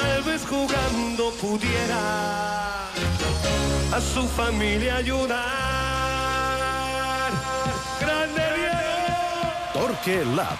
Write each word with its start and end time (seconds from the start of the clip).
tal 0.00 0.22
vez 0.22 0.46
jugando 0.46 1.30
pudiera 1.40 2.86
a 3.92 4.00
su 4.00 4.22
familia 4.28 4.96
ayudar. 4.96 5.40
¡Grande 8.00 8.42
Diego! 8.56 9.52
Torque 9.72 10.24
Lab. 10.36 10.58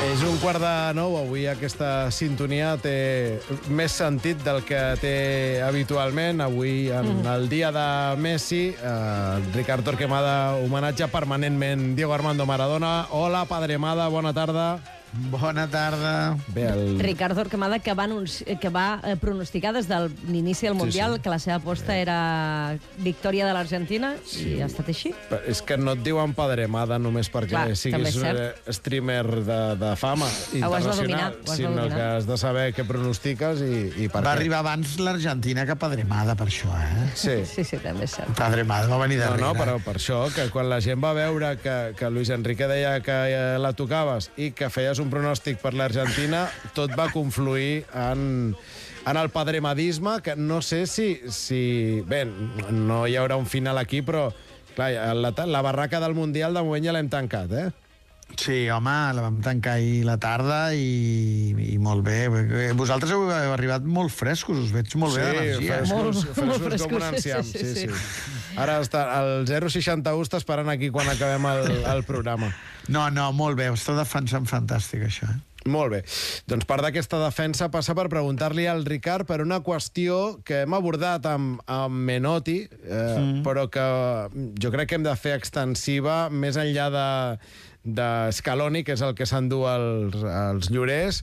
És 0.00 0.22
un 0.24 0.38
quart 0.40 0.60
de 0.60 0.94
nou. 0.96 1.14
Avui 1.20 1.44
aquesta 1.46 2.10
sintonia 2.10 2.72
té 2.80 3.38
més 3.68 3.92
sentit 3.92 4.40
del 4.42 4.62
que 4.64 4.80
té 5.00 5.14
habitualment. 5.64 6.40
Avui, 6.40 6.88
en 6.88 7.20
mm. 7.20 7.26
el 7.34 7.48
dia 7.52 7.68
de 7.72 8.16
Messi, 8.16 8.62
eh, 8.72 9.52
Ricard 9.54 9.84
Torquemada 9.84 10.56
homenatge 10.64 11.08
permanentment 11.12 11.92
Diego 11.98 12.16
Armando 12.16 12.48
Maradona. 12.48 12.94
Hola, 13.12 13.44
Padre 13.44 13.76
Mada, 13.78 14.08
bona 14.08 14.32
tarda. 14.32 14.99
Bona 15.12 15.66
tarda. 15.66 16.36
Bé, 16.54 16.68
el... 16.68 17.00
Ricardo 17.00 17.40
Orquemada, 17.40 17.80
que 17.80 17.94
va, 17.94 18.06
que 18.60 18.68
va 18.70 19.00
eh, 19.02 19.16
pronosticar 19.18 19.72
des 19.74 19.88
de 19.90 19.98
l'inici 20.28 20.68
del 20.68 20.76
Mundial 20.78 21.16
sí, 21.16 21.16
sí. 21.16 21.22
que 21.24 21.30
la 21.32 21.38
seva 21.42 21.56
aposta 21.58 21.96
sí. 21.96 22.04
era 22.04 22.78
victòria 23.02 23.48
de 23.48 23.54
l'Argentina, 23.56 24.12
sí. 24.24 24.54
i 24.54 24.60
ha 24.62 24.68
estat 24.70 24.92
així. 24.92 25.10
Però 25.28 25.40
és 25.50 25.62
que 25.66 25.78
no 25.80 25.96
et 25.98 26.04
diuen 26.06 26.34
Padremada 26.38 27.00
només 27.02 27.30
perquè 27.32 27.56
Clar, 27.56 27.74
siguis 27.78 28.20
un 28.20 28.28
eh, 28.30 28.46
streamer 28.70 29.24
de, 29.42 29.58
de 29.80 29.90
fama 29.98 30.28
internacional, 30.54 31.34
dominar, 31.40 31.56
sinó 31.58 31.88
que 31.90 32.06
has 32.06 32.30
de 32.30 32.38
saber 32.38 32.68
què 32.76 32.86
pronostiques 32.86 33.64
i, 33.66 33.82
i 34.04 34.08
per 34.08 34.22
va 34.22 34.30
què. 34.30 34.36
arribar 34.36 34.62
abans 34.62 34.94
l'Argentina 35.02 35.66
que 35.66 35.74
Padremada, 35.80 36.38
per 36.38 36.46
això, 36.52 36.70
eh? 36.78 37.10
Sí, 37.18 37.40
sí, 37.50 37.66
sí 37.66 37.82
també 37.82 38.06
és 38.06 38.14
cert. 38.14 38.30
Padremada 38.38 38.86
va 38.92 39.02
venir 39.02 39.18
darrere. 39.18 39.42
No, 39.42 39.52
no, 39.56 39.58
però 39.58 39.80
per 39.82 39.96
això, 39.98 40.22
que 40.36 40.46
quan 40.54 40.70
la 40.70 40.78
gent 40.84 41.02
va 41.02 41.12
veure 41.18 41.56
que, 41.58 41.76
que 41.98 42.14
Luis 42.14 42.30
Enrique 42.30 42.70
deia 42.70 42.94
que 43.02 43.20
eh, 43.34 43.58
la 43.58 43.74
tocaves 43.74 44.30
i 44.38 44.52
que 44.54 44.70
feies 44.70 44.99
un 45.02 45.10
pronòstic 45.12 45.60
per 45.62 45.74
l'Argentina, 45.76 46.46
tot 46.76 46.94
va 46.98 47.10
confluir 47.12 47.84
en, 47.96 48.54
en 49.06 49.20
el 49.20 49.30
padremadisme, 49.34 50.18
que 50.24 50.36
no 50.36 50.60
sé 50.62 50.86
si, 50.86 51.12
si... 51.32 52.02
Bé, 52.08 52.24
no 52.70 53.04
hi 53.06 53.16
haurà 53.20 53.38
un 53.40 53.48
final 53.50 53.80
aquí, 53.80 54.04
però 54.06 54.28
clar, 54.76 54.90
la, 55.16 55.34
la 55.46 55.62
barraca 55.66 56.00
del 56.00 56.16
Mundial 56.18 56.56
de 56.56 56.64
moment 56.66 56.86
ja 56.88 56.96
l'hem 56.96 57.10
tancat, 57.12 57.52
eh? 57.52 57.70
Sí, 58.38 58.68
home, 58.70 58.92
la 59.16 59.24
vam 59.24 59.40
tancar 59.42 59.74
ahir 59.80 60.04
la 60.06 60.14
tarda 60.22 60.60
i, 60.78 61.50
i 61.74 61.78
molt 61.82 62.04
bé. 62.06 62.20
Vosaltres 62.78 63.10
heu 63.16 63.26
arribat 63.30 63.82
molt 63.82 64.14
frescos, 64.14 64.60
us 64.68 64.70
veig 64.74 64.94
molt 65.00 65.16
sí, 65.16 65.24
bé 65.24 65.32
d'energia. 65.32 65.80
Frescos, 65.80 65.96
molt, 65.96 66.20
frescos, 66.20 66.46
molt 66.52 66.68
frescos 66.68 66.86
com 66.86 67.00
un 67.00 67.08
enciam. 67.08 67.42
Sí, 67.46 67.58
sí, 67.58 67.74
sí. 67.74 67.88
sí. 67.88 68.39
Ara 68.58 68.80
està, 68.82 69.04
el 69.20 69.46
061 69.46 70.24
està 70.24 70.40
esperant 70.40 70.72
aquí 70.72 70.90
quan 70.90 71.08
acabem 71.12 71.46
el, 71.52 71.70
el 71.92 72.02
programa. 72.08 72.50
No, 72.88 73.06
no, 73.14 73.30
molt 73.36 73.58
bé, 73.60 73.70
ho 73.70 73.78
està 73.78 73.94
defensant 73.98 74.48
fantàstic, 74.50 75.06
això. 75.06 75.30
Eh? 75.30 75.38
Molt 75.68 75.92
bé. 75.92 76.00
Doncs 76.48 76.64
part 76.68 76.84
d'aquesta 76.84 77.18
defensa 77.20 77.68
passa 77.72 77.92
per 77.96 78.06
preguntar-li 78.12 78.64
al 78.70 78.86
Ricard 78.88 79.28
per 79.28 79.42
una 79.44 79.60
qüestió 79.64 80.38
que 80.46 80.62
hem 80.64 80.76
abordat 80.76 81.26
amb, 81.28 81.60
amb 81.68 82.00
Menotti, 82.08 82.62
eh, 82.64 83.02
mm. 83.18 83.42
però 83.44 83.66
que 83.72 83.84
jo 84.62 84.72
crec 84.72 84.88
que 84.88 85.00
hem 85.00 85.04
de 85.04 85.16
fer 85.20 85.36
extensiva 85.36 86.22
més 86.32 86.56
enllà 86.60 86.88
de, 86.94 87.10
de 87.84 88.08
Scaloni, 88.32 88.84
que 88.86 88.96
és 88.96 89.04
el 89.04 89.14
que 89.18 89.28
s'endú 89.28 89.66
els, 89.68 90.16
els 90.24 90.72
llorers, 90.72 91.20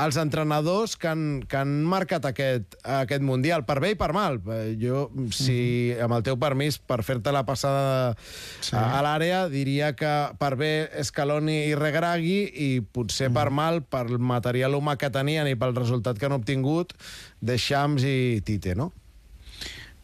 els 0.00 0.16
entrenadors 0.18 0.96
que 0.98 1.08
han, 1.10 1.24
que 1.46 1.58
han 1.60 1.74
marcat 1.86 2.26
aquest, 2.26 2.74
aquest 2.82 3.22
Mundial, 3.22 3.62
per 3.66 3.78
bé 3.82 3.92
i 3.94 3.98
per 3.98 4.10
mal. 4.16 4.40
Eh, 4.50 4.74
jo, 4.80 5.06
si, 5.30 5.92
mhm. 5.94 6.06
amb 6.06 6.18
el 6.18 6.24
teu 6.26 6.38
permís, 6.40 6.78
per 6.78 7.02
fer-te 7.06 7.32
la 7.34 7.44
passada 7.46 8.14
sí. 8.60 8.74
a, 8.74 8.82
a 8.98 9.04
l'àrea, 9.06 9.44
diria 9.52 9.92
que 9.98 10.14
per 10.40 10.54
bé 10.60 10.72
Scaloni 11.06 11.60
i 11.68 11.78
Regragui 11.78 12.40
i 12.66 12.68
potser 12.82 13.30
mm. 13.30 13.38
per 13.38 13.46
mhm. 13.50 13.60
mal, 13.60 13.80
pel 13.86 14.18
material 14.18 14.74
humà 14.78 14.98
que 14.98 15.12
tenien 15.14 15.48
i 15.50 15.58
pel 15.58 15.76
resultat 15.78 16.18
que 16.18 16.26
han 16.26 16.36
obtingut, 16.40 16.96
de 17.44 17.58
Shams 17.60 18.06
i 18.08 18.42
Tite, 18.44 18.74
no? 18.78 18.90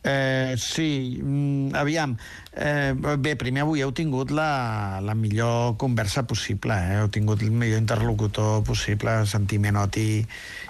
Eh, 0.02 0.54
sí, 0.56 1.20
mm, 1.22 1.74
aviam. 1.76 2.16
Eh, 2.56 2.92
bé, 3.18 3.34
primer 3.36 3.66
avui 3.66 3.82
heu 3.84 3.92
tingut 3.92 4.30
la, 4.32 5.00
la 5.04 5.14
millor 5.14 5.76
conversa 5.76 6.24
possible, 6.24 6.72
eh? 6.72 7.00
heu 7.02 7.10
tingut 7.12 7.42
el 7.44 7.52
millor 7.52 7.78
interlocutor 7.82 8.64
possible, 8.64 9.26
sentir 9.26 9.60
Menotti 9.60 10.24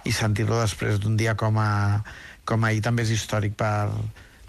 i 0.04 0.12
sentir-lo 0.12 0.58
després 0.60 0.98
d'un 0.98 1.16
dia 1.16 1.36
com, 1.38 1.60
a, 1.62 2.02
com 2.44 2.66
ahir 2.66 2.82
també 2.82 3.06
és 3.06 3.14
històric 3.14 3.54
per, 3.54 3.86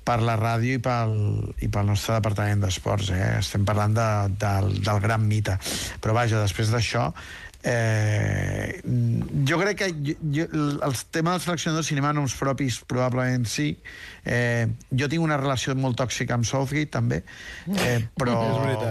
per 0.03 0.17
la 0.25 0.35
ràdio 0.39 0.79
i 0.79 0.81
pel, 0.81 1.13
i 1.61 1.69
pel 1.69 1.85
nostre 1.85 2.17
departament 2.17 2.66
d'esports. 2.66 3.13
Eh? 3.13 3.38
Estem 3.38 3.67
parlant 3.67 3.94
de, 3.94 4.09
del, 4.41 4.73
del 4.81 5.00
gran 5.03 5.27
mite. 5.29 5.59
Però 6.01 6.17
vaja, 6.17 6.41
després 6.41 6.73
d'això, 6.73 7.11
Eh, 7.63 8.81
jo 9.47 9.57
crec 9.61 9.77
que 9.77 9.89
jo, 9.94 10.16
jo, 10.33 10.45
el 10.81 10.95
tema 11.13 11.35
del 11.35 11.44
seleccionador 11.44 11.83
de 11.83 11.88
cinema 11.88 12.13
noms 12.13 12.33
propis 12.39 12.79
probablement 12.89 13.45
sí. 13.45 13.75
Eh, 14.25 14.67
jo 14.97 15.09
tinc 15.09 15.23
una 15.23 15.38
relació 15.38 15.75
molt 15.77 15.97
tòxica 16.01 16.35
amb 16.38 16.47
Southgate 16.47 16.91
també. 16.94 17.21
Eh, 17.69 18.00
però, 18.17 18.38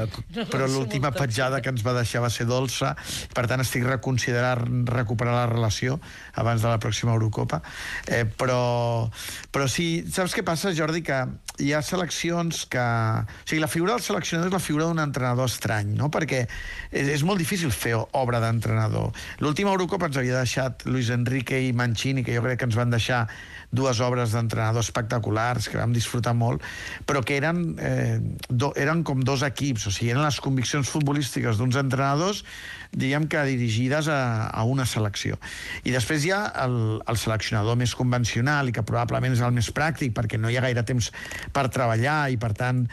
però 0.52 0.70
l'última 0.70 1.12
petjada 1.14 1.60
que 1.60 1.72
ens 1.74 1.84
va 1.86 1.96
deixar 1.98 2.22
va 2.24 2.30
ser 2.30 2.46
dolça. 2.50 2.94
Per 3.34 3.46
tant 3.50 3.62
estic 3.64 3.86
reconsiderant 3.88 4.86
recuperar 4.90 5.34
la 5.34 5.46
relació 5.50 5.98
abans 6.38 6.62
de 6.62 6.70
la 6.70 6.78
pròxima 6.82 7.14
Eurocopa. 7.18 7.62
Eh, 8.06 8.24
però, 8.24 9.10
però 9.50 9.66
sí, 9.70 10.06
saps 10.10 10.36
què 10.36 10.46
passa 10.46 10.74
Jordi? 10.76 11.00
que 11.00 11.24
hi 11.60 11.74
ha 11.76 11.82
seleccions 11.84 12.64
que... 12.70 12.80
O 12.80 13.46
sigui, 13.46 13.60
la 13.62 13.70
figura 13.70 13.96
del 13.96 14.04
seleccionador 14.04 14.50
és 14.50 14.56
la 14.56 14.64
figura 14.64 14.88
d'un 14.88 15.02
entrenador 15.02 15.50
estrany, 15.50 15.94
no? 15.98 16.10
Perquè 16.12 16.44
és, 16.46 17.06
és 17.18 17.26
molt 17.26 17.40
difícil 17.42 17.72
fer 17.74 17.96
obra 17.96 18.40
d'entrenador 18.42 18.80
entrenador. 18.80 19.12
L'última 19.40 19.72
Eurocopa 19.74 20.08
ens 20.08 20.18
havia 20.20 20.40
deixat 20.40 20.84
Luis 20.86 21.10
Enrique 21.10 21.58
i 21.60 21.72
Mancini, 21.72 22.24
que 22.24 22.34
jo 22.36 22.42
crec 22.44 22.60
que 22.60 22.68
ens 22.68 22.78
van 22.78 22.92
deixar 22.92 23.26
dues 23.70 24.00
obres 24.02 24.34
d'entrenador 24.34 24.82
espectaculars, 24.82 25.68
que 25.70 25.78
vam 25.78 25.94
disfrutar 25.94 26.34
molt, 26.34 26.64
però 27.06 27.22
que 27.22 27.36
eren, 27.38 27.62
eh, 27.78 28.18
do, 28.48 28.72
eren 28.76 29.04
com 29.06 29.22
dos 29.22 29.44
equips, 29.46 29.86
o 29.86 29.94
sigui, 29.94 30.10
eren 30.14 30.26
les 30.26 30.40
conviccions 30.42 30.90
futbolístiques 30.90 31.60
d'uns 31.60 31.78
entrenadors, 31.78 32.42
diguem 32.90 33.28
que 33.30 33.44
dirigides 33.46 34.08
a, 34.10 34.50
a 34.50 34.64
una 34.66 34.86
selecció. 34.86 35.38
I 35.86 35.94
després 35.94 36.26
hi 36.26 36.34
ha 36.34 36.42
el, 36.64 36.98
el 37.06 37.20
seleccionador 37.20 37.78
més 37.78 37.94
convencional 37.94 38.68
i 38.68 38.74
que 38.74 38.86
probablement 38.86 39.36
és 39.36 39.44
el 39.46 39.54
més 39.54 39.70
pràctic 39.74 40.16
perquè 40.16 40.40
no 40.40 40.50
hi 40.50 40.58
ha 40.58 40.66
gaire 40.66 40.82
temps 40.86 41.12
per 41.54 41.68
treballar 41.70 42.24
i, 42.34 42.40
per 42.40 42.52
tant, 42.58 42.84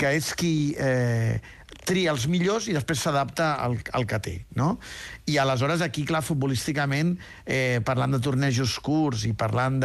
que 0.00 0.14
és 0.16 0.32
qui 0.38 0.72
eh, 0.80 1.36
tria 1.88 2.12
els 2.12 2.26
millors 2.28 2.68
i 2.68 2.76
després 2.76 3.00
s'adapta 3.00 3.54
al, 3.64 3.78
al 3.96 4.06
que 4.08 4.20
té, 4.24 4.34
no? 4.58 4.74
I 5.28 5.38
aleshores 5.40 5.82
aquí, 5.84 6.04
clar, 6.08 6.22
futbolísticament, 6.26 7.16
eh, 7.46 7.80
parlant 7.84 8.16
de 8.16 8.22
tornejos 8.24 8.76
curts 8.84 9.24
i 9.28 9.34
parlant 9.36 9.80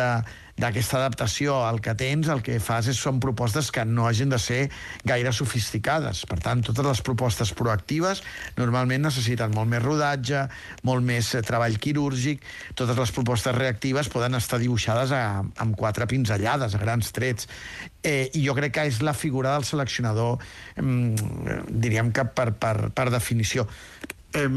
d'aquesta 0.59 1.00
adaptació 1.00 1.56
al 1.66 1.80
que 1.81 1.96
tens, 1.97 2.30
el 2.30 2.44
que 2.46 2.59
fas 2.62 2.88
és, 2.91 3.00
són 3.00 3.19
propostes 3.24 3.72
que 3.74 3.84
no 3.90 4.06
hagin 4.06 4.30
de 4.30 4.38
ser 4.41 4.59
gaire 5.08 5.31
sofisticades. 5.34 6.24
Per 6.30 6.38
tant, 6.44 6.62
totes 6.66 6.86
les 6.86 7.02
propostes 7.06 7.53
proactives 7.58 8.22
normalment 8.59 9.08
necessiten 9.08 9.53
molt 9.56 9.72
més 9.72 9.81
rodatge, 9.84 10.46
molt 10.86 11.06
més 11.06 11.34
eh, 11.34 11.42
treball 11.46 11.80
quirúrgic, 11.81 12.46
totes 12.78 13.00
les 13.00 13.13
propostes 13.16 13.56
reactives 13.58 14.12
poden 14.13 14.38
estar 14.38 14.62
dibuixades 14.62 15.13
a, 15.16 15.42
amb 15.42 15.78
quatre 15.80 16.08
pinzellades, 16.09 16.75
a 16.78 16.81
grans 16.81 17.09
trets. 17.16 17.50
Eh, 18.03 18.30
I 18.38 18.44
jo 18.46 18.53
crec 18.58 18.78
que 18.78 18.88
és 18.92 19.02
la 19.02 19.16
figura 19.18 19.56
del 19.56 19.66
seleccionador, 19.66 20.38
eh, 20.78 20.84
diríem 21.69 22.13
que 22.13 22.28
per, 22.30 22.52
per, 22.53 22.92
per 22.94 23.09
definició. 23.09 23.66
Eh, 24.38 24.47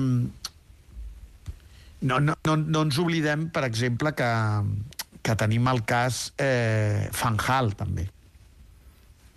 no, 2.06 2.21
no, 2.21 2.37
no, 2.45 2.56
no 2.61 2.85
ens 2.85 3.01
oblidem, 3.01 3.49
per 3.51 3.65
exemple, 3.65 4.12
que, 4.12 4.29
que 5.26 5.34
tenim 5.38 5.66
el 5.72 5.82
cas 5.88 6.31
eh, 6.38 7.09
Fanjal, 7.16 7.72
també. 7.78 8.06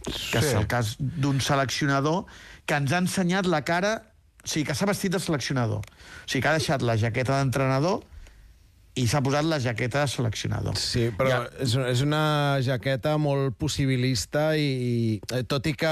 Que 0.05 0.39
sí. 0.39 0.45
és 0.45 0.53
el 0.53 0.69
cas 0.69 0.94
d'un 1.00 1.41
seleccionador 1.44 2.23
que 2.69 2.77
ens 2.77 2.94
ha 2.94 3.01
ensenyat 3.05 3.50
la 3.50 3.63
cara... 3.66 3.97
O 4.39 4.47
sigui, 4.47 4.69
que 4.69 4.73
s'ha 4.77 4.88
vestit 4.88 5.11
de 5.11 5.19
seleccionador. 5.19 5.83
O 5.83 6.29
sigui, 6.29 6.39
que 6.45 6.47
ha 6.47 6.55
deixat 6.55 6.85
la 6.85 6.95
jaqueta 6.97 7.41
d'entrenador 7.41 8.00
i 8.97 9.05
s'ha 9.07 9.19
posat 9.24 9.45
la 9.47 9.59
jaqueta 9.62 10.03
de 10.03 10.12
seleccionador. 10.12 10.77
Sí, 10.80 11.09
però 11.15 11.30
ja. 11.31 11.39
és, 11.62 11.75
és 11.92 12.01
una 12.03 12.21
jaqueta 12.65 13.15
molt 13.21 13.56
possibilista 13.59 14.50
i, 14.57 14.69
i 14.69 14.95
eh, 15.35 15.44
tot 15.47 15.68
i 15.69 15.75
que 15.77 15.92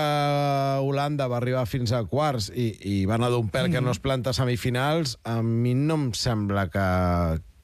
Holanda 0.84 1.28
va 1.32 1.38
arribar 1.42 1.66
fins 1.70 1.94
a 1.96 2.02
quarts 2.10 2.50
i, 2.52 2.70
i 2.90 2.96
va 3.10 3.18
anar 3.20 3.30
d'un 3.34 3.52
pèl 3.54 3.70
mm. 3.70 3.78
que 3.78 3.84
no 3.84 3.94
es 3.94 4.02
planta 4.04 4.34
a 4.34 4.38
semifinals, 4.38 5.18
a 5.28 5.40
mi 5.44 5.76
no 5.78 6.00
em 6.02 6.10
sembla 6.18 6.68
que, 6.74 6.88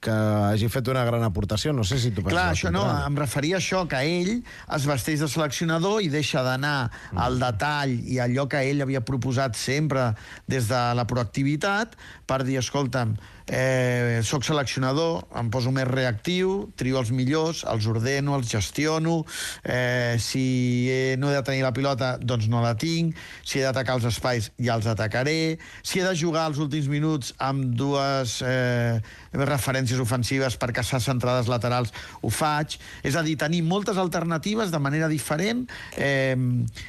que 0.04 0.14
hagi 0.50 0.68
fet 0.72 0.88
una 0.92 1.04
gran 1.08 1.24
aportació. 1.26 1.72
No 1.76 1.84
sé 1.86 1.98
si 2.02 2.12
tu 2.12 2.22
penses... 2.22 2.36
Clar, 2.36 2.50
això 2.52 2.72
no, 2.74 2.84
em 3.06 3.16
referia 3.18 3.58
a 3.58 3.62
això, 3.62 3.84
que 3.90 4.00
ell 4.04 4.32
es 4.76 4.88
vesteix 4.90 5.24
de 5.24 5.30
seleccionador 5.32 6.02
i 6.04 6.10
deixa 6.12 6.44
d'anar 6.46 6.90
mm. 6.90 7.22
al 7.26 7.40
detall 7.42 7.94
i 7.94 8.20
allò 8.24 8.46
que 8.50 8.62
ell 8.68 8.84
havia 8.84 9.04
proposat 9.04 9.56
sempre 9.58 10.10
des 10.50 10.68
de 10.70 10.82
la 10.98 11.06
proactivitat 11.08 11.96
per 12.26 12.42
dir, 12.44 12.56
escolta'm, 12.58 13.14
eh, 13.52 14.20
soc 14.24 14.44
seleccionador, 14.46 15.26
em 15.36 15.50
poso 15.52 15.70
més 15.74 15.86
reactiu, 15.88 16.70
trio 16.80 16.98
els 17.00 17.10
millors, 17.12 17.60
els 17.68 17.86
ordeno, 17.90 18.38
els 18.38 18.48
gestiono, 18.48 19.18
eh, 19.62 20.16
si 20.18 20.88
he, 20.90 21.16
no 21.20 21.30
he 21.30 21.34
de 21.36 21.42
tenir 21.44 21.62
la 21.62 21.74
pilota, 21.76 22.14
doncs 22.16 22.48
no 22.48 22.62
la 22.64 22.74
tinc, 22.80 23.18
si 23.44 23.60
he 23.60 23.66
d'atacar 23.66 23.98
els 23.98 24.08
espais, 24.08 24.50
ja 24.56 24.78
els 24.78 24.88
atacaré, 24.88 25.58
si 25.82 26.00
he 26.00 26.06
de 26.06 26.14
jugar 26.16 26.46
els 26.48 26.60
últims 26.64 26.88
minuts 26.88 27.34
amb 27.38 27.74
dues 27.76 28.40
eh, 28.46 29.00
referències 29.36 29.93
ofensives 30.02 30.56
per 30.60 30.72
caçar 30.74 31.00
centrades 31.02 31.50
laterals, 31.50 31.92
ho 32.22 32.30
faig. 32.32 32.78
És 33.02 33.16
a 33.16 33.22
dir, 33.26 33.36
tenir 33.40 33.62
moltes 33.66 33.98
alternatives 34.00 34.72
de 34.72 34.80
manera 34.82 35.08
diferent, 35.08 35.64
eh, 35.96 36.36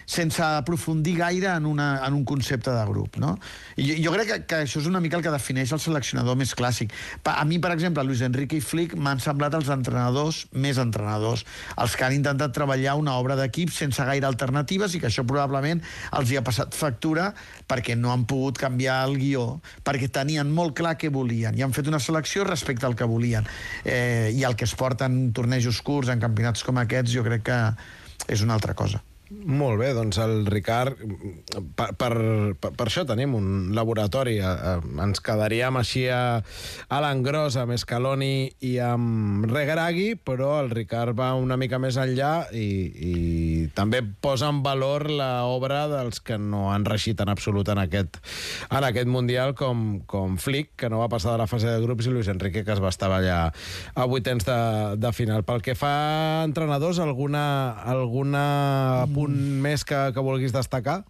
sense 0.06 0.42
aprofundir 0.44 1.18
gaire 1.19 1.52
en, 1.56 1.66
una, 1.66 1.90
en 2.06 2.13
un 2.13 2.25
concepte 2.25 2.72
de 2.72 2.86
grup. 2.90 3.19
No? 3.22 3.36
I 3.78 4.00
jo 4.04 4.13
crec 4.16 4.31
que, 4.31 4.40
que 4.50 4.62
això 4.66 4.81
és 4.81 4.90
una 4.90 5.02
mica 5.04 5.19
el 5.19 5.25
que 5.25 5.34
defineix 5.34 5.74
el 5.75 5.84
seleccionador 5.84 6.38
més 6.40 6.56
clàssic. 6.57 6.94
Pa, 7.24 7.38
a 7.42 7.46
mi, 7.46 7.60
per 7.60 7.74
exemple, 7.75 8.04
Luis 8.07 8.24
Enrique 8.25 8.60
i 8.60 8.63
Flick 8.63 8.96
m'han 8.96 9.22
semblat 9.24 9.56
els 9.58 9.69
entrenadors 9.74 10.46
més 10.56 10.80
entrenadors, 10.81 11.46
els 11.81 11.96
que 11.96 12.06
han 12.06 12.16
intentat 12.16 12.54
treballar 12.56 12.96
una 13.00 13.16
obra 13.19 13.38
d'equip 13.40 13.72
sense 13.74 14.04
gaire 14.08 14.28
alternatives 14.28 14.96
i 14.96 15.01
que 15.01 15.10
això 15.10 15.25
probablement 15.28 15.81
els 16.19 16.31
hi 16.31 16.40
ha 16.40 16.44
passat 16.46 16.75
factura 16.75 17.31
perquè 17.69 17.96
no 18.00 18.12
han 18.13 18.25
pogut 18.30 18.60
canviar 18.62 19.01
el 19.08 19.18
guió, 19.19 19.46
perquè 19.86 20.10
tenien 20.12 20.51
molt 20.51 20.75
clar 20.78 20.96
què 21.00 21.12
volien 21.13 21.58
i 21.58 21.66
han 21.66 21.75
fet 21.75 21.90
una 21.92 22.01
selecció 22.04 22.46
respecte 22.48 22.88
al 22.88 22.94
que 22.95 23.07
volien. 23.09 23.47
Eh, 23.83 24.31
I 24.36 24.45
el 24.47 24.56
que 24.56 24.68
es 24.68 24.75
porten 24.75 25.33
tornejos 25.33 25.81
curts 25.86 26.13
en 26.13 26.24
campionats 26.24 26.63
com 26.65 26.80
aquests 26.81 27.13
jo 27.15 27.25
crec 27.25 27.45
que 27.50 27.59
és 28.31 28.42
una 28.45 28.56
altra 28.57 28.74
cosa. 28.74 29.03
Molt 29.25 29.80
bé, 29.81 29.88
doncs 29.98 30.19
el 30.22 30.45
Ricard, 30.45 31.00
per, 31.74 31.88
per, 31.98 32.12
per, 32.62 32.86
això 32.86 33.01
tenim 33.10 33.33
un 33.33 33.48
laboratori. 33.74 34.36
Eh, 34.38 34.45
eh, 34.45 35.01
ens 35.01 35.22
quedaríem 35.25 35.80
així 35.80 36.04
a, 36.13 36.44
a 36.94 37.00
l'engròs 37.01 37.57
amb 37.57 37.74
Scaloni 37.81 38.51
i 38.69 38.75
amb 38.86 39.48
Regragui, 39.50 40.12
però 40.22 40.60
el 40.62 40.69
Ricard 40.69 41.18
va 41.18 41.31
una 41.42 41.57
mica 41.57 41.80
més 41.81 41.98
enllà 41.98 42.51
i, 42.54 42.68
i 42.94 43.16
també 43.74 44.04
posa 44.06 44.51
en 44.54 44.62
valor 44.66 45.07
l'obra 45.10 45.88
dels 45.89 46.22
que 46.22 46.38
no 46.38 46.68
han 46.69 46.86
reixit 46.86 47.25
en 47.25 47.33
absolut 47.33 47.74
en 47.74 47.81
aquest, 47.81 48.22
en 48.69 48.86
aquest 48.86 49.10
Mundial, 49.10 49.56
com, 49.57 50.04
com 50.06 50.38
Flick, 50.38 50.75
que 50.77 50.92
no 50.94 51.01
va 51.01 51.10
passar 51.10 51.33
de 51.33 51.42
la 51.42 51.50
fase 51.50 51.72
de 51.72 51.81
grups, 51.81 52.06
i 52.06 52.13
Luis 52.13 52.30
Enrique, 52.30 52.62
que 52.62 52.77
es 52.77 52.83
va 52.83 52.94
estar 52.94 53.10
allà 53.10 53.39
a 53.95 54.06
vuitens 54.06 54.45
de, 54.45 54.62
de 55.01 55.13
final. 55.18 55.42
Pel 55.50 55.66
que 55.66 55.74
fa 55.74 55.95
a 55.95 56.45
entrenadors, 56.45 57.01
alguna, 57.01 57.74
alguna 57.89 58.45
punt 59.15 59.35
més 59.63 59.88
que, 59.88 60.09
que 60.13 60.23
vulguis 60.23 60.53
destacar? 60.56 61.01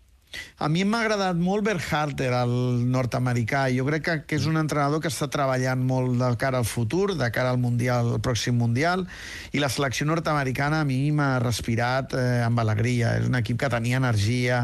A 0.56 0.70
mi 0.72 0.86
m'ha 0.88 1.02
agradat 1.04 1.36
molt 1.36 1.66
Berharter, 1.68 2.30
el 2.32 2.86
nord-americà. 2.88 3.66
Jo 3.76 3.84
crec 3.90 4.06
que, 4.06 4.14
que 4.24 4.38
és 4.40 4.46
un 4.48 4.56
entrenador 4.56 5.02
que 5.04 5.10
està 5.12 5.28
treballant 5.32 5.82
molt 5.84 6.16
de 6.22 6.30
cara 6.40 6.62
al 6.62 6.68
futur, 6.70 7.18
de 7.20 7.28
cara 7.36 7.52
al 7.52 7.60
mundial, 7.60 8.14
al 8.16 8.22
pròxim 8.24 8.56
mundial, 8.56 9.04
i 9.52 9.60
la 9.60 9.68
selecció 9.68 10.08
nord-americana 10.08 10.80
a 10.80 10.88
mi 10.88 11.12
m'ha 11.12 11.42
respirat 11.44 12.16
eh, 12.16 12.40
amb 12.46 12.64
alegria. 12.64 13.18
És 13.20 13.28
un 13.28 13.36
equip 13.42 13.60
que 13.60 13.72
tenia 13.74 14.00
energia, 14.00 14.62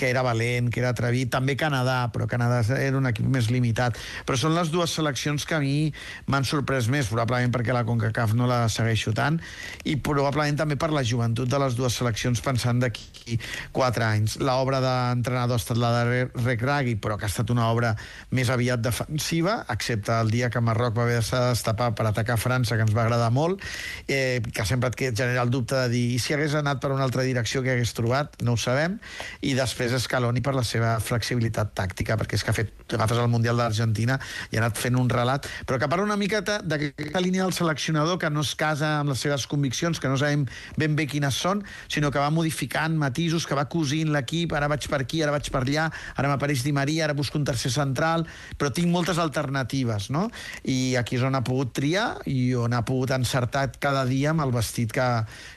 que 0.00 0.08
era 0.08 0.24
valent, 0.24 0.70
que 0.72 0.80
era 0.80 0.94
atrevit. 0.96 1.28
També 1.34 1.58
Canadà, 1.60 1.98
però 2.14 2.28
Canadà 2.30 2.62
era 2.78 2.96
un 2.96 3.10
equip 3.12 3.28
més 3.28 3.50
limitat. 3.52 4.00
Però 4.24 4.40
són 4.40 4.56
les 4.56 4.72
dues 4.72 4.96
seleccions 4.96 5.44
que 5.44 5.58
a 5.58 5.60
mi 5.60 5.92
m'han 6.30 6.48
sorprès 6.48 6.88
més, 6.88 7.12
probablement 7.12 7.52
perquè 7.52 7.76
la 7.76 7.84
CONCACAF 7.84 8.32
no 8.38 8.48
la 8.48 8.64
segueixo 8.72 9.12
tant, 9.12 9.36
i 9.84 9.98
probablement 10.00 10.64
també 10.64 10.80
per 10.80 10.88
la 10.94 11.04
joventut 11.04 11.52
de 11.52 11.60
les 11.60 11.76
dues 11.76 12.00
seleccions 12.00 12.40
pensant 12.44 12.80
d'aquí 12.80 13.38
quatre 13.76 14.08
anys. 14.08 14.38
L'obra 14.40 14.80
d'entrenador 15.14 15.56
ha 15.56 15.62
estat 15.62 15.80
la 15.80 15.92
de 15.96 16.24
Regragui, 16.34 16.96
però 17.00 17.16
que 17.18 17.28
ha 17.28 17.32
estat 17.32 17.50
una 17.54 17.70
obra 17.70 17.94
més 18.34 18.50
aviat 18.52 18.82
defensiva, 18.84 19.60
excepte 19.72 20.12
el 20.18 20.32
dia 20.34 20.50
que 20.50 20.60
Marroc 20.60 20.96
va 20.98 21.06
haver 21.06 21.22
de 21.22 21.42
destapar 21.48 21.92
per 21.94 22.08
atacar 22.10 22.36
França, 22.40 22.76
que 22.76 22.84
ens 22.86 22.94
va 22.96 23.04
agradar 23.06 23.30
molt, 23.34 23.62
eh, 24.08 24.42
que 24.52 24.66
sempre 24.66 24.90
et 24.90 25.16
genera 25.16 25.42
el 25.42 25.52
dubte 25.54 25.78
de 25.84 25.88
dir 25.92 26.04
i 26.14 26.18
si 26.22 26.34
hagués 26.34 26.54
anat 26.58 26.80
per 26.82 26.92
una 26.92 27.04
altra 27.06 27.24
direcció 27.26 27.62
que 27.62 27.72
hagués 27.72 27.94
trobat, 27.96 28.36
no 28.42 28.54
ho 28.54 28.60
sabem, 28.60 28.98
i 29.42 29.54
després 29.56 29.94
Scaloni 30.04 30.42
per 30.44 30.54
la 30.56 30.64
seva 30.66 30.96
flexibilitat 31.00 31.72
tàctica, 31.78 32.18
perquè 32.20 32.38
és 32.38 32.44
que 32.44 32.52
ha 32.52 32.56
fet, 32.56 32.72
agafes 32.94 33.18
el 33.18 33.30
Mundial 33.32 33.58
d'Argentina 33.58 34.18
i 34.50 34.58
ha 34.58 34.62
anat 34.64 34.78
fent 34.80 34.98
un 34.98 35.08
relat, 35.10 35.48
però 35.66 35.78
que 35.80 35.88
parla 35.90 36.04
una 36.04 36.18
miqueta 36.20 36.60
d'aquesta 36.62 37.22
línia 37.22 37.44
del 37.46 37.54
seleccionador 37.56 38.18
que 38.20 38.30
no 38.30 38.44
es 38.44 38.54
casa 38.58 38.98
amb 39.00 39.14
les 39.14 39.22
seves 39.24 39.46
conviccions, 39.50 40.00
que 40.00 40.10
no 40.10 40.18
sabem 40.20 40.44
ben 40.80 40.96
bé 40.98 41.06
quines 41.10 41.38
són, 41.40 41.62
sinó 41.88 42.10
que 42.10 42.22
va 42.22 42.30
modificant 42.34 42.96
matisos, 42.98 43.46
que 43.46 43.56
va 43.58 43.68
cosint 43.70 44.12
l'equip, 44.14 44.52
ara 44.56 44.68
vaig 44.70 44.88
per 44.90 45.03
aquí, 45.04 45.22
ara 45.22 45.34
vaig 45.34 45.50
per 45.52 45.62
allà, 45.62 45.86
ara 46.16 46.32
m'apareix 46.32 46.64
Di 46.64 46.74
Maria, 46.76 47.04
ara 47.06 47.16
busco 47.16 47.38
un 47.38 47.46
tercer 47.46 47.72
central, 47.74 48.26
però 48.58 48.72
tinc 48.74 48.90
moltes 48.90 49.20
alternatives, 49.22 50.10
no? 50.14 50.26
I 50.64 50.96
aquí 51.00 51.18
és 51.20 51.24
on 51.26 51.38
ha 51.38 51.44
pogut 51.46 51.74
triar 51.76 52.08
i 52.30 52.54
on 52.58 52.74
ha 52.74 52.84
pogut 52.86 53.14
encertar 53.16 53.68
cada 53.78 54.04
dia 54.08 54.32
amb 54.34 54.44
el 54.44 54.54
vestit 54.54 54.92
que, 54.94 55.08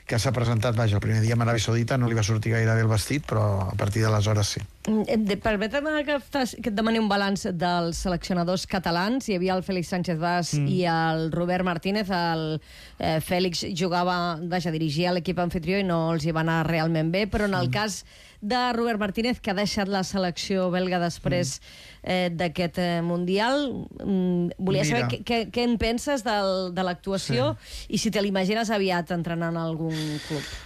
que 0.06 0.20
s'ha 0.20 0.34
presentat. 0.36 0.76
Vaja, 0.78 0.98
el 0.98 1.04
primer 1.04 1.24
dia 1.24 1.36
amb 1.38 1.48
Aràbia 1.48 1.68
Saudita 1.68 1.98
no 1.98 2.08
li 2.08 2.18
va 2.18 2.26
sortir 2.26 2.54
gaire 2.56 2.74
bé 2.78 2.86
el 2.86 2.92
vestit, 2.92 3.26
però 3.28 3.48
a 3.68 3.76
partir 3.78 4.06
d'aleshores 4.06 4.58
sí. 4.58 4.66
Mm, 4.88 5.36
permetem 5.42 5.84
que, 6.06 6.16
que 6.32 6.70
et 6.70 6.76
demani 6.76 7.00
un 7.00 7.08
balanç 7.10 7.46
dels 7.52 8.00
seleccionadors 8.04 8.64
catalans. 8.70 9.28
Hi 9.28 9.36
havia 9.36 9.56
el 9.58 9.64
Fèlix 9.66 9.92
Sánchez 9.92 10.20
Bas 10.20 10.54
mm. 10.56 10.70
i 10.72 10.78
el 10.88 11.28
Robert 11.34 11.66
Martínez. 11.66 12.08
El 12.08 12.46
eh, 12.56 13.18
Fèlix 13.24 13.66
jugava, 13.76 14.38
vaja, 14.48 14.72
dirigia 14.72 15.12
l'equip 15.12 15.40
anfitrió 15.42 15.80
i 15.80 15.86
no 15.86 16.06
els 16.14 16.24
hi 16.24 16.32
va 16.32 16.44
anar 16.46 16.62
realment 16.68 17.12
bé, 17.12 17.26
però 17.28 17.50
en 17.50 17.58
el 17.58 17.68
mm. 17.68 17.76
cas 17.76 18.02
de 18.40 18.60
Robert 18.72 19.00
Martínez, 19.02 19.40
que 19.42 19.50
ha 19.50 19.56
deixat 19.58 19.90
la 19.90 20.04
selecció 20.06 20.68
belga 20.70 21.00
després 21.02 21.58
mm. 21.58 21.74
eh, 22.02 22.30
d'aquest 22.38 22.80
eh, 22.80 22.88
Mundial. 23.04 23.66
Mm, 23.98 24.54
volia 24.56 24.86
Mira. 24.86 25.04
saber 25.04 25.20
què, 25.26 25.42
què 25.52 25.66
en 25.66 25.76
penses 25.80 26.24
del, 26.24 26.72
de 26.74 26.86
l'actuació 26.86 27.52
sí. 27.58 27.92
i 27.98 28.00
si 28.00 28.14
te 28.14 28.22
l'imagines 28.24 28.70
aviat 28.70 29.12
entrenant 29.18 29.58
a 29.58 29.66
algun 29.68 29.98
club. 30.28 30.56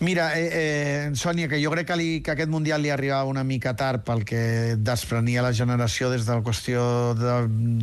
Mira, 0.00 0.32
eh, 0.32 0.48
eh, 0.52 1.10
Sònia, 1.12 1.44
que 1.44 1.58
jo 1.60 1.68
crec 1.74 1.90
que, 1.90 1.96
li, 2.00 2.08
que 2.24 2.32
aquest 2.32 2.48
Mundial 2.48 2.80
li 2.80 2.88
arribava 2.88 3.28
una 3.28 3.42
mica 3.44 3.74
tard 3.76 4.00
pel 4.06 4.24
que 4.24 4.40
desprenia 4.80 5.44
la 5.44 5.52
generació 5.52 6.08
des, 6.08 6.24
de 6.24 6.38
la 6.38 6.44
qüestió 6.46 7.12
de, 7.18 7.34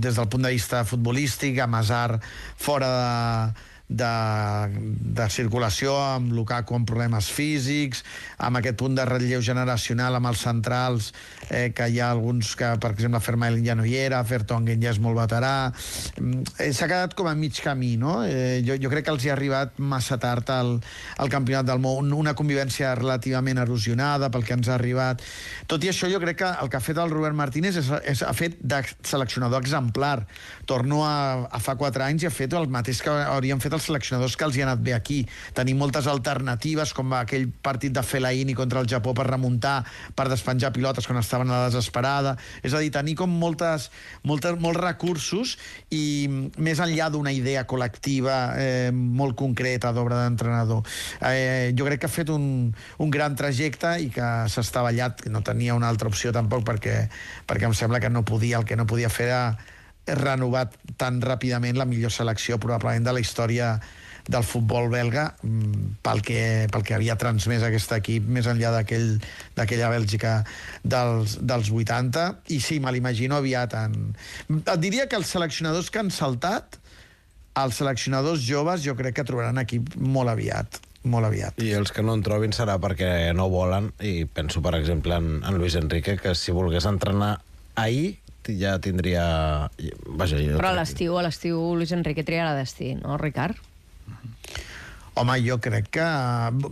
des 0.01 0.17
del 0.17 0.29
punt 0.33 0.47
de 0.47 0.55
vista 0.55 0.81
futbolístic, 0.81 1.61
amb 1.61 1.77
Hazard 1.77 2.25
fora 2.57 2.89
de, 2.89 3.67
de, 3.87 4.67
de 5.15 5.27
circulació, 5.31 5.93
amb 5.95 6.33
Lukaku 6.35 6.75
amb 6.75 6.87
problemes 6.87 7.29
físics, 7.31 8.03
amb 8.43 8.59
aquest 8.59 8.75
punt 8.79 8.97
de 8.97 9.05
relleu 9.07 9.41
generacional 9.41 10.17
amb 10.17 10.27
els 10.27 10.43
centrals, 10.43 11.13
eh, 11.49 11.71
que 11.75 11.87
hi 11.87 12.01
ha 12.01 12.09
alguns 12.11 12.53
que, 12.59 12.73
per 12.83 12.91
exemple, 12.91 13.21
Fermail 13.23 13.61
ja 13.63 13.77
no 13.79 13.85
hi 13.87 13.95
era, 13.99 14.23
Fertongen 14.27 14.83
ja 14.83 14.91
és 14.91 14.99
molt 15.03 15.19
veterà... 15.19 15.71
Mm, 16.19 16.43
eh, 16.59 16.71
S'ha 16.77 16.89
quedat 16.91 17.15
com 17.17 17.29
a 17.31 17.35
mig 17.35 17.57
camí, 17.63 17.95
no? 17.97 18.19
Eh, 18.27 18.59
jo, 18.67 18.75
jo 18.81 18.91
crec 18.91 19.07
que 19.07 19.15
els 19.15 19.23
hi 19.25 19.31
ha 19.31 19.37
arribat 19.37 19.79
massa 19.79 20.19
tard 20.21 20.51
al, 20.53 20.75
al 21.17 21.31
Campionat 21.31 21.65
del 21.69 21.79
Món, 21.81 22.11
una 22.13 22.35
convivència 22.37 22.91
relativament 22.99 23.63
erosionada 23.63 24.29
pel 24.33 24.45
que 24.45 24.57
ens 24.57 24.67
ha 24.67 24.75
arribat. 24.75 25.23
Tot 25.71 25.83
i 25.87 25.93
això, 25.93 26.11
jo 26.11 26.19
crec 26.23 26.41
que 26.43 26.51
el 26.61 26.69
que 26.69 26.77
ha 26.77 26.83
fet 26.83 26.99
el 27.01 27.13
Robert 27.13 27.39
Martínez 27.39 27.79
és, 27.79 27.89
és 28.03 28.21
ha 28.27 28.35
fet 28.35 28.59
de 28.59 28.83
seleccionador 28.99 29.63
exemplar. 29.63 30.19
Torno 30.67 31.05
a, 31.07 31.47
a 31.47 31.63
fa 31.63 31.77
quatre 31.79 32.03
anys 32.03 32.27
i 32.27 32.29
ha 32.29 32.33
fet 32.33 32.53
el 32.57 32.67
mateix 32.71 33.01
que 33.05 33.15
haurien 33.31 33.63
fet 33.63 33.76
els 33.77 33.87
seleccionadors 33.87 34.35
que 34.37 34.47
els 34.47 34.57
hi 34.57 34.63
ha 34.63 34.67
anat 34.67 34.81
bé 34.83 34.95
aquí. 34.97 35.21
Tenim 35.57 35.79
moltes 35.79 36.09
alternatives, 36.09 36.93
com 36.97 37.13
aquell 37.17 37.47
partit 37.63 37.93
de 37.95 38.03
Fellaini 38.03 38.55
contra 38.57 38.81
el 38.83 38.89
Japó 38.89 39.13
per 39.17 39.27
remuntar, 39.29 39.79
per 40.17 40.27
despenjar 40.31 40.73
pilotes 40.75 41.07
quan 41.07 41.21
estaven 41.21 41.51
a 41.51 41.61
la 41.61 41.69
desesperada. 41.69 42.35
És 42.65 42.73
a 42.73 42.81
dir, 42.83 42.91
tenir 42.93 43.15
com 43.19 43.31
moltes, 43.31 43.89
moltes, 44.27 44.57
molts 44.59 44.81
recursos 44.81 45.55
i 45.93 46.27
més 46.57 46.81
enllà 46.83 47.09
d'una 47.13 47.33
idea 47.35 47.65
col·lectiva 47.69 48.37
eh, 48.57 48.91
molt 48.91 49.37
concreta 49.39 49.93
d'obra 49.95 50.23
d'entrenador. 50.25 50.83
Eh, 51.21 51.73
jo 51.77 51.87
crec 51.87 52.03
que 52.03 52.09
ha 52.09 52.13
fet 52.17 52.33
un, 52.33 52.73
un 52.73 53.13
gran 53.13 53.37
trajecte 53.37 53.97
i 54.01 54.09
que 54.13 54.33
s'ha 54.49 54.65
estavellat, 54.65 55.27
no 55.31 55.43
tenia 55.45 55.77
una 55.77 55.89
altra 55.91 56.09
opció 56.09 56.33
tampoc 56.35 56.65
perquè, 56.67 56.99
perquè 57.47 57.69
em 57.69 57.75
sembla 57.77 58.01
que 58.01 58.11
no 58.11 58.25
podia, 58.25 58.61
el 58.61 58.67
que 58.67 58.77
no 58.79 58.87
podia 58.89 59.11
fer 59.13 59.27
era 59.27 59.41
renovat 60.15 60.75
tan 60.97 61.21
ràpidament 61.21 61.77
la 61.77 61.85
millor 61.85 62.13
selecció 62.13 62.59
probablement 62.61 63.05
de 63.07 63.15
la 63.17 63.23
història 63.23 63.77
del 64.27 64.43
futbol 64.43 64.89
belga 64.91 65.29
mm, 65.41 65.99
pel 66.03 66.21
que, 66.25 66.41
pel 66.71 66.83
que 66.83 66.95
havia 66.97 67.15
transmès 67.19 67.63
aquest 67.63 67.93
equip 67.97 68.25
més 68.27 68.47
enllà 68.51 68.73
d'aquella 68.75 69.91
Bèlgica 69.93 70.33
dels, 70.83 71.37
dels 71.39 71.71
80 71.71 72.27
i 72.55 72.59
sí, 72.63 72.81
me 72.83 72.91
l'imagino 72.91 73.39
aviat 73.39 73.77
en... 73.79 73.95
et 74.59 74.75
diria 74.83 75.07
que 75.07 75.19
els 75.19 75.31
seleccionadors 75.31 75.89
que 75.89 76.03
han 76.03 76.11
saltat 76.11 76.79
els 77.57 77.79
seleccionadors 77.79 78.43
joves 78.45 78.83
jo 78.83 78.97
crec 78.99 79.17
que 79.17 79.27
trobaran 79.27 79.63
equip 79.63 79.95
molt 79.95 80.35
aviat 80.35 80.83
molt 81.07 81.23
aviat. 81.23 81.61
I 81.63 81.71
els 81.77 81.93
que 81.95 82.03
no 82.03 82.17
en 82.17 82.23
trobin 82.25 82.51
serà 82.51 82.73
perquè 82.83 83.31
no 83.31 83.45
volen, 83.47 83.93
i 84.03 84.25
penso, 84.27 84.59
per 84.65 84.73
exemple, 84.75 85.15
en, 85.15 85.37
en 85.39 85.55
Luis 85.55 85.77
Enrique, 85.79 86.17
que 86.19 86.33
si 86.35 86.51
volgués 86.51 86.83
entrenar 86.89 87.37
ahir 87.79 88.17
ja 88.55 88.77
tindria... 88.79 89.69
Vaja, 90.07 90.39
Però 90.55 90.71
a 90.71 90.77
l'estiu, 90.79 91.17
a 91.17 91.23
l'estiu 91.25 91.59
Luis 91.75 91.91
Enrique 91.95 92.23
triarà 92.23 92.55
destí, 92.57 92.93
no, 92.99 93.17
Ricard? 93.19 93.59
Home, 95.17 95.39
jo 95.41 95.57
crec 95.57 95.87
que 95.97 96.07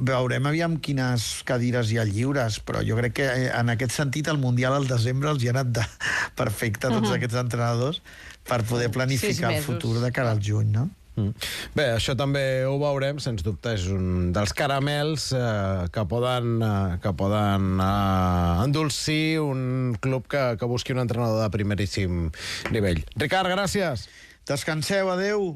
veurem 0.05 0.45
aviam 0.45 0.75
quines 0.77 1.23
cadires 1.47 1.89
hi 1.89 1.97
ha 1.97 2.05
lliures, 2.05 2.59
però 2.61 2.83
jo 2.85 2.97
crec 2.99 3.15
que 3.17 3.25
eh, 3.25 3.47
en 3.49 3.73
aquest 3.73 3.95
sentit 3.95 4.29
el 4.29 4.37
Mundial 4.37 4.75
al 4.77 4.85
desembre 4.85 5.31
els 5.33 5.41
hi 5.41 5.49
ha 5.49 5.55
anat 5.55 5.71
de 5.79 5.85
perfecte 6.41 6.87
a 6.87 6.93
tots 6.93 7.07
uh 7.07 7.11
-huh. 7.11 7.17
aquests 7.17 7.41
entrenadors 7.41 8.01
per 8.45 8.61
poder 8.63 8.91
planificar 8.91 9.51
el 9.51 9.63
futur 9.63 9.97
de 9.99 10.11
cara 10.11 10.31
al 10.31 10.41
juny, 10.45 10.69
no? 10.71 10.89
Mm. 11.15 11.31
Bé, 11.75 11.85
això 11.95 12.15
també 12.19 12.43
ho 12.67 12.75
veurem, 12.81 13.21
sens 13.23 13.43
dubte 13.45 13.71
és 13.77 13.85
un 13.91 14.33
dels 14.35 14.51
caramels 14.55 15.29
eh, 15.35 15.85
que 15.95 16.03
poden, 16.11 16.57
eh, 16.59 16.97
que 17.03 17.13
poden 17.15 17.79
eh, 17.79 18.63
endolcir 18.65 19.39
un 19.43 19.95
club 20.03 20.27
que, 20.31 20.43
que 20.59 20.69
busqui 20.71 20.95
un 20.95 21.03
entrenador 21.05 21.39
de 21.43 21.51
primeríssim 21.55 22.27
nivell. 22.75 23.03
Ricard, 23.15 23.51
gràcies. 23.55 24.09
Descanseu, 24.45 25.09
adeu. 25.13 25.55